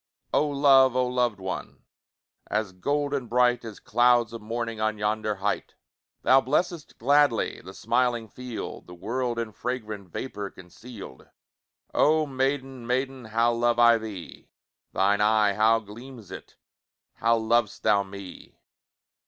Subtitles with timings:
[0.33, 0.95] Oh love!
[0.95, 1.83] oh loved one!
[2.49, 5.75] As golden bright, As clouds of morning On yonder height!
[6.23, 11.29] Thou blessest gladly The smiling field, The world in fragrant Vapour conceal'd.
[11.93, 14.49] Oh maiden, maiden, How love I thee!
[14.91, 16.55] Thine eye, how gleams it!
[17.17, 18.57] How lov'st thou me!